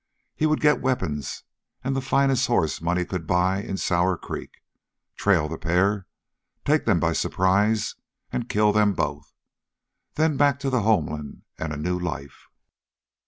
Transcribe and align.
He 0.35 0.47
would 0.47 0.61
get 0.61 0.81
weapons 0.81 1.43
and 1.83 1.95
the 1.95 2.01
finest 2.01 2.47
horse 2.47 2.81
money 2.81 3.05
could 3.05 3.27
buy 3.27 3.61
in 3.61 3.77
Sour 3.77 4.17
Creek, 4.17 4.49
trail 5.15 5.47
the 5.47 5.59
pair, 5.59 6.07
take 6.65 6.85
them 6.85 6.99
by 6.99 7.13
surprise, 7.13 7.93
and 8.31 8.49
kill 8.49 8.73
them 8.73 8.93
both. 8.93 9.31
Then 10.15 10.37
back 10.37 10.57
to 10.61 10.71
the 10.71 10.81
homeland 10.81 11.43
and 11.59 11.71
a 11.71 11.77
new 11.77 11.99
life! 11.99 12.47